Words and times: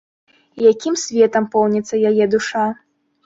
Якім 0.71 0.95
светам 1.01 1.45
поўніцца 1.55 2.01
яе 2.13 2.25
душа? 2.37 2.65